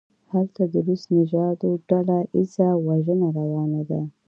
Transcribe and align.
هلته 0.31 0.63
د 0.73 0.75
روس 0.87 1.03
نژادو 1.17 1.69
ډله 1.89 2.17
ایزه 2.35 2.69
وژنه 2.87 3.27
روانه 3.39 3.81
ده. 3.89 4.01